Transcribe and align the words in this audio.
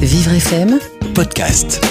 Vivre 0.00 0.34
FM, 0.34 0.78
podcast. 1.16 1.84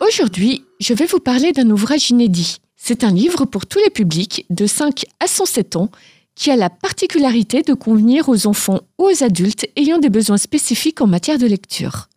Aujourd'hui, 0.00 0.64
je 0.80 0.94
vais 0.94 1.06
vous 1.06 1.20
parler 1.20 1.52
d'un 1.52 1.70
ouvrage 1.70 2.10
inédit. 2.10 2.56
C'est 2.74 3.04
un 3.04 3.12
livre 3.12 3.44
pour 3.44 3.66
tous 3.66 3.78
les 3.78 3.90
publics 3.90 4.46
de 4.50 4.66
5 4.66 5.04
à 5.20 5.28
107 5.28 5.76
ans 5.76 5.90
qui 6.34 6.50
a 6.50 6.56
la 6.56 6.70
particularité 6.70 7.62
de 7.62 7.72
convenir 7.72 8.28
aux 8.28 8.48
enfants 8.48 8.80
ou 8.98 9.04
aux 9.04 9.22
adultes 9.22 9.68
ayant 9.76 9.98
des 9.98 10.10
besoins 10.10 10.38
spécifiques 10.38 11.02
en 11.02 11.06
matière 11.06 11.38
de 11.38 11.46
lecture. 11.46 12.08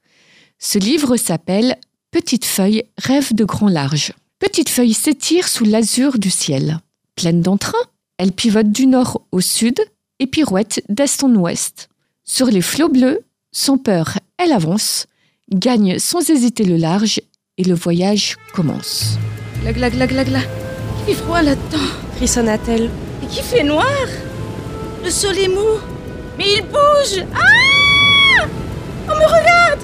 Ce 0.57 0.79
livre 0.79 1.15
s'appelle 1.15 1.77
Petite 2.09 2.45
feuille, 2.45 2.85
rêve 2.97 3.35
de 3.35 3.45
grand 3.45 3.69
large. 3.69 4.13
Petite 4.39 4.69
feuille 4.69 4.95
s'étire 4.95 5.47
sous 5.47 5.63
l'azur 5.63 6.17
du 6.17 6.31
ciel. 6.31 6.79
Pleine 7.15 7.43
d'entrain, 7.43 7.77
elle 8.17 8.31
pivote 8.31 8.71
du 8.71 8.87
nord 8.87 9.21
au 9.31 9.41
sud 9.41 9.79
et 10.19 10.27
pirouette 10.27 10.83
d'est 10.89 11.23
en 11.23 11.33
ouest. 11.35 11.89
Sur 12.23 12.47
les 12.47 12.61
flots 12.61 12.89
bleus, 12.89 13.19
sans 13.51 13.77
peur, 13.77 14.17
elle 14.37 14.51
avance, 14.51 15.07
gagne 15.51 15.99
sans 15.99 16.29
hésiter 16.29 16.63
le 16.63 16.77
large 16.77 17.21
et 17.57 17.63
le 17.63 17.75
voyage 17.75 18.37
commence. 18.53 19.17
Gla 19.61 19.73
gla 19.73 19.89
gla 19.89 20.07
gla 20.07 20.23
gla. 20.23 20.39
Il 21.07 21.13
fait 21.13 21.21
froid 21.21 21.41
là-dedans. 21.41 21.87
frissonna-t-elle. 22.15 22.89
Et 23.23 23.27
qui 23.27 23.41
fait 23.41 23.63
noir. 23.63 24.07
Le 25.03 25.09
sol 25.09 25.37
est 25.37 25.47
mou. 25.47 25.79
Mais 26.37 26.45
il 26.57 26.61
bouge. 26.63 27.25
Ah 27.33 28.47
On 29.07 29.15
me 29.15 29.25
regarde. 29.25 29.81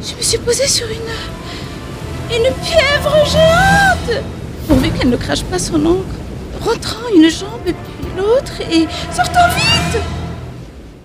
Je 0.00 0.14
me 0.14 0.22
suis 0.22 0.38
posée 0.38 0.68
sur 0.68 0.86
une. 0.86 2.36
une 2.36 2.52
pieuvre 2.62 3.26
géante. 3.26 4.22
Pourvu 4.68 4.90
qu'elle 4.90 5.10
ne 5.10 5.16
crache 5.16 5.44
pas 5.44 5.58
son 5.58 5.84
encre. 5.86 6.23
Rentrant 6.64 7.08
une 7.14 7.28
jambe 7.28 7.60
puis 7.64 8.08
l'autre 8.16 8.60
et 8.72 8.86
sortant 9.14 9.48
vite. 9.54 10.02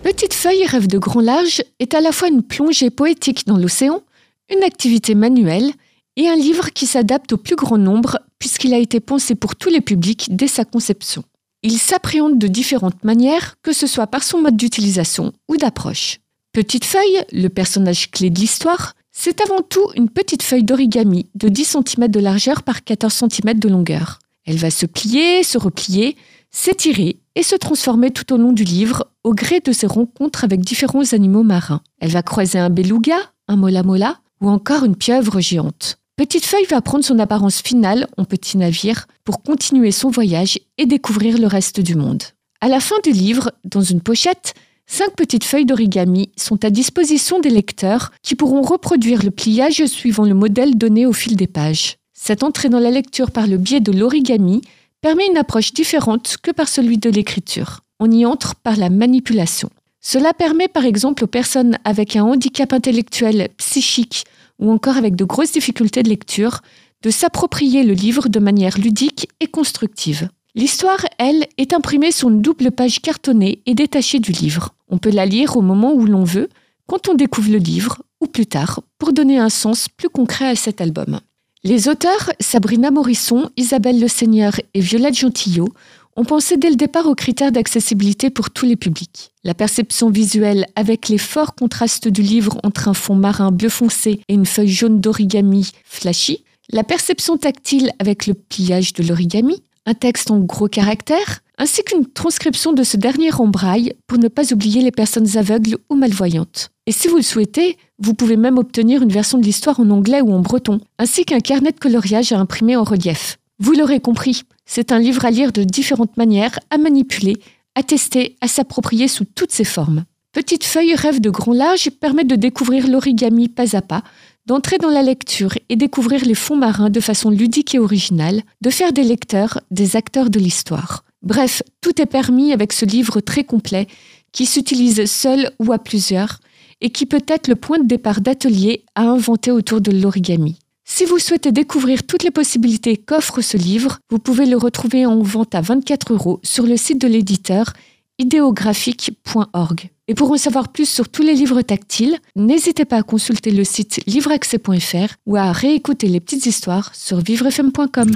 Petite 0.04 0.34
feuille 0.34 0.66
rêve 0.66 0.88
de 0.88 0.98
grand 0.98 1.20
large 1.20 1.62
est 1.80 1.94
à 1.94 2.00
la 2.00 2.14
fois 2.14 2.30
une 2.30 2.44
plongée 2.44 2.90
poétique 2.90 3.46
dans 3.46 3.58
l'océan, 3.58 4.02
une 4.50 4.64
activité 4.64 5.16
manuelle 5.16 5.70
et 6.16 6.30
un 6.30 6.38
livre 6.38 6.70
qui 6.70 6.86
s'adapte 6.86 7.34
au 7.34 7.38
plus 7.38 7.58
grand 7.58 7.78
nombre 7.78 8.20
puisqu'il 8.40 8.74
a 8.74 8.78
été 8.78 9.02
pensé 9.02 9.36
pour 9.36 9.58
tous 9.58 9.68
les 9.70 9.82
publics 9.82 10.28
dès 10.30 10.48
sa 10.48 10.64
conception. 10.64 11.24
Il 11.62 11.78
s'appréhende 11.78 12.40
de 12.40 12.48
différentes 12.48 13.04
manières, 13.04 13.56
que 13.62 13.74
ce 13.74 13.86
soit 13.86 14.08
par 14.08 14.24
son 14.24 14.42
mode 14.42 14.56
d'utilisation 14.56 15.34
ou 15.50 15.58
d'approche. 15.58 16.20
Petite 16.54 16.86
feuille, 16.86 17.26
le 17.34 17.50
personnage 17.50 18.12
clé 18.12 18.30
de 18.30 18.40
l'histoire, 18.40 18.94
c'est 19.12 19.42
avant 19.42 19.62
tout 19.62 19.92
une 19.96 20.10
petite 20.10 20.42
feuille 20.42 20.64
d'origami 20.64 21.26
de 21.36 21.50
10 21.50 21.78
cm 21.86 22.08
de 22.08 22.20
largeur 22.22 22.64
par 22.64 22.86
14 22.86 23.26
cm 23.30 23.60
de 23.60 23.68
longueur. 23.68 24.20
Elle 24.46 24.58
va 24.58 24.72
se 24.72 24.86
plier, 24.86 25.44
se 25.44 25.58
replier, 25.58 26.16
s'étirer 26.52 27.20
et 27.36 27.44
se 27.44 27.56
transformer 27.56 28.12
tout 28.12 28.34
au 28.34 28.38
long 28.38 28.52
du 28.52 28.64
livre 28.64 29.08
au 29.24 29.34
gré 29.34 29.60
de 29.60 29.72
ses 29.72 29.88
rencontres 29.88 30.44
avec 30.44 30.62
différents 30.62 31.14
animaux 31.14 31.44
marins. 31.44 31.82
Elle 32.00 32.12
va 32.12 32.24
croiser 32.24 32.60
un 32.60 32.70
beluga, 32.70 33.18
un 33.48 33.56
mola 33.56 33.84
mola 33.84 34.20
ou 34.42 34.50
encore 34.50 34.86
une 34.86 34.96
pieuvre 34.96 35.40
géante. 35.40 36.00
Petite 36.16 36.46
Feuille 36.46 36.66
va 36.70 36.82
prendre 36.82 37.06
son 37.06 37.20
apparence 37.20 37.62
finale 37.62 38.08
en 38.18 38.26
petit 38.26 38.58
navire 38.58 39.08
pour 39.24 39.42
continuer 39.42 39.92
son 39.92 40.10
voyage 40.10 40.60
et 40.78 40.86
découvrir 40.86 41.38
le 41.38 41.48
reste 41.48 41.80
du 41.80 41.96
monde. 41.96 42.24
À 42.62 42.68
la 42.68 42.82
fin 42.82 42.98
du 43.04 43.12
livre, 43.12 43.52
dans 43.64 43.82
une 43.82 44.02
pochette, 44.02 44.54
cinq 44.86 45.16
petites 45.16 45.46
feuilles 45.46 45.66
d'origami 45.66 46.30
sont 46.36 46.66
à 46.66 46.72
disposition 46.72 47.40
des 47.40 47.50
lecteurs 47.50 48.12
qui 48.22 48.36
pourront 48.36 48.62
reproduire 48.62 49.24
le 49.24 49.32
pliage 49.32 49.86
suivant 49.86 50.26
le 50.26 50.34
modèle 50.34 50.78
donné 50.78 51.06
au 51.06 51.14
fil 51.14 51.38
des 51.38 51.48
pages. 51.48 52.00
Cette 52.22 52.44
entrée 52.44 52.68
dans 52.68 52.80
la 52.80 52.92
lecture 52.92 53.32
par 53.32 53.48
le 53.48 53.58
biais 53.58 53.80
de 53.80 53.94
l'origami 53.94 54.62
permet 55.00 55.26
une 55.26 55.38
approche 55.38 55.74
différente 55.74 56.36
que 56.44 56.52
par 56.52 56.68
celui 56.68 56.98
de 56.98 57.10
l'écriture. 57.10 57.80
On 57.98 58.12
y 58.12 58.26
entre 58.26 58.56
par 58.56 58.76
la 58.76 58.90
manipulation. 58.90 59.70
Cela 60.02 60.34
permet 60.34 60.68
par 60.68 60.84
exemple 60.84 61.24
aux 61.24 61.28
personnes 61.28 61.78
avec 61.86 62.18
un 62.18 62.24
handicap 62.24 62.74
intellectuel, 62.74 63.48
psychique 63.56 64.26
ou 64.60 64.70
encore 64.70 64.98
avec 64.98 65.16
de 65.16 65.24
grosses 65.24 65.54
difficultés 65.54 66.04
de 66.04 66.10
lecture 66.10 66.60
de 67.04 67.10
s'approprier 67.10 67.84
le 67.84 67.94
livre 67.94 68.28
de 68.28 68.40
manière 68.40 68.78
ludique 68.78 69.30
et 69.40 69.48
constructive. 69.48 70.28
L'histoire, 70.56 71.06
elle, 71.20 71.48
est 71.58 71.72
imprimée 71.74 72.12
sur 72.12 72.28
une 72.28 72.42
double 72.42 72.72
page 72.72 73.02
cartonnée 73.02 73.62
et 73.66 73.76
détachée 73.76 74.20
du 74.20 74.34
livre. 74.34 74.76
On 74.90 74.98
peut 74.98 75.10
la 75.10 75.26
lire 75.26 75.56
au 75.56 75.62
moment 75.62 75.94
où 75.94 76.06
l'on 76.06 76.26
veut, 76.26 76.50
quand 76.86 77.08
on 77.08 77.14
découvre 77.14 77.50
le 77.50 77.60
livre, 77.60 78.04
ou 78.20 78.28
plus 78.28 78.46
tard, 78.46 78.82
pour 78.98 79.14
donner 79.14 79.40
un 79.40 79.50
sens 79.50 79.88
plus 79.88 80.10
concret 80.10 80.50
à 80.50 80.56
cet 80.56 80.82
album. 80.82 81.22
Les 81.66 81.90
auteurs, 81.90 82.32
Sabrina 82.40 82.90
Morisson, 82.90 83.50
Isabelle 83.58 84.00
Le 84.00 84.08
Seigneur 84.08 84.54
et 84.74 84.80
Violette 84.80 85.18
Gentillot, 85.18 85.68
ont 86.16 86.24
pensé 86.24 86.56
dès 86.56 86.70
le 86.70 86.78
départ 86.78 87.06
aux 87.06 87.16
critères 87.16 87.52
d'accessibilité 87.52 88.30
pour 88.30 88.50
tous 88.50 88.66
les 88.66 88.78
publics. 88.78 89.34
La 89.44 89.54
perception 89.54 90.10
visuelle 90.10 90.68
avec 90.78 91.10
les 91.10 91.18
forts 91.18 91.56
contrastes 91.56 92.08
du 92.08 92.22
livre 92.22 92.58
entre 92.64 92.88
un 92.88 92.94
fond 92.94 93.16
marin 93.16 93.52
bleu 93.52 93.68
foncé 93.68 94.22
et 94.30 94.36
une 94.36 94.46
feuille 94.46 94.70
jaune 94.70 95.02
d'origami 95.02 95.72
flashy, 95.84 96.46
la 96.72 96.86
perception 96.86 97.36
tactile 97.36 97.92
avec 98.00 98.26
le 98.26 98.36
pliage 98.36 98.94
de 98.94 99.04
l'origami, 99.04 99.62
un 99.86 99.96
texte 99.96 100.32
en 100.32 100.40
gros 100.40 100.70
caractères, 100.70 101.42
ainsi 101.58 101.84
qu'une 101.84 102.06
transcription 102.06 102.72
de 102.72 102.84
ce 102.84 102.96
dernier 102.96 103.34
en 103.34 103.48
braille 103.48 103.96
pour 104.08 104.18
ne 104.18 104.30
pas 104.30 104.54
oublier 104.54 104.82
les 104.82 104.92
personnes 104.92 105.38
aveugles 105.38 105.78
ou 105.90 105.96
malvoyantes. 105.96 106.72
Et 106.90 106.92
si 106.92 107.08
vous 107.08 107.18
le 107.18 107.22
souhaitez, 107.22 107.78
vous 108.00 108.16
pouvez 108.16 108.36
même 108.36 108.58
obtenir 108.58 109.04
une 109.04 109.12
version 109.12 109.38
de 109.38 109.44
l'histoire 109.44 109.80
en 109.80 109.92
anglais 109.92 110.22
ou 110.22 110.34
en 110.34 110.40
breton, 110.40 110.82
ainsi 110.98 111.24
qu'un 111.24 111.40
carnet 111.40 111.72
de 111.72 111.78
coloriage 111.78 112.32
à 112.32 112.40
imprimer 112.40 112.76
en 112.76 112.84
relief. 112.84 113.38
Vous 113.60 113.74
l'aurez 113.74 114.00
compris, 114.00 114.42
c'est 114.66 114.92
un 114.92 114.98
livre 114.98 115.24
à 115.24 115.30
lire 115.30 115.52
de 115.52 115.64
différentes 115.64 116.18
manières, 116.18 116.58
à 116.72 116.80
manipuler, 116.80 117.38
à 117.76 117.84
tester, 117.84 118.38
à 118.42 118.48
s'approprier 118.48 119.08
sous 119.08 119.24
toutes 119.24 119.52
ses 119.52 119.66
formes. 119.66 120.04
Petite 120.32 120.64
feuille 120.64 120.96
rêve 120.96 121.22
de 121.22 121.30
grand 121.30 121.54
large 121.54 121.92
permet 121.92 122.24
de 122.24 122.36
découvrir 122.36 122.88
l'origami 122.88 123.50
pas 123.50 123.76
à 123.76 123.84
pas, 123.84 124.02
d'entrer 124.48 124.80
dans 124.80 124.90
la 124.90 125.04
lecture 125.04 125.54
et 125.70 125.76
découvrir 125.76 126.26
les 126.26 126.34
fonds 126.34 126.58
marins 126.58 126.90
de 126.90 127.00
façon 127.00 127.30
ludique 127.30 127.76
et 127.76 127.80
originale, 127.80 128.42
de 128.62 128.72
faire 128.72 128.94
des 128.94 129.04
lecteurs 129.04 129.60
des 129.70 129.96
acteurs 129.96 130.32
de 130.32 130.40
l'histoire. 130.40 131.04
Bref, 131.22 131.62
tout 131.82 132.02
est 132.02 132.08
permis 132.08 132.52
avec 132.52 132.74
ce 132.74 132.86
livre 132.86 133.22
très 133.22 133.44
complet 133.44 133.86
qui 134.32 134.48
s'utilise 134.48 135.06
seul 135.06 135.52
ou 135.60 135.72
à 135.72 135.78
plusieurs 135.78 136.40
et 136.82 136.90
qui 136.90 137.06
peut 137.06 137.24
être 137.28 137.48
le 137.48 137.56
point 137.56 137.80
de 137.80 137.88
départ 137.88 138.22
d'atelier 138.22 138.84
à 138.96 139.04
inventer 139.04 139.52
autour 139.52 139.82
de 139.82 139.92
l'origami. 139.92 140.60
Si 140.86 141.06
vous 141.06 141.20
souhaitez 141.20 141.52
découvrir 141.52 142.04
toutes 142.04 142.24
les 142.24 142.32
possibilités 142.32 142.98
qu'offre 142.98 143.42
ce 143.42 143.58
livre, 143.58 144.00
vous 144.10 144.18
pouvez 144.18 144.46
le 144.46 144.58
retrouver 144.58 145.06
en 145.06 145.22
vente 145.22 145.54
à 145.54 145.62
24 145.62 146.14
euros 146.14 146.40
sur 146.44 146.66
le 146.66 146.78
site 146.78 147.00
de 147.00 147.08
l'éditeur 147.08 147.74
idéographique.org. 148.18 149.90
Et 150.08 150.16
pour 150.16 150.32
en 150.32 150.38
savoir 150.38 150.70
plus 150.70 150.90
sur 150.90 151.08
tous 151.08 151.22
les 151.22 151.36
livres 151.36 151.62
tactiles, 151.62 152.18
n'hésitez 152.36 152.86
pas 152.86 152.98
à 152.98 153.04
consulter 153.04 153.52
le 153.52 153.64
site 153.64 154.02
livreaccès.fr 154.08 155.14
ou 155.28 155.36
à 155.36 155.52
réécouter 155.52 156.08
les 156.08 156.20
petites 156.20 156.48
histoires 156.48 156.94
sur 156.96 157.20
vivrefm.com. 157.20 158.12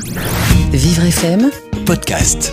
Vivre 0.71 1.03
FM, 1.03 1.51
Podcast. 1.85 2.51